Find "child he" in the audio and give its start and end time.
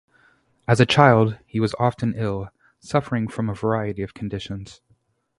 0.87-1.59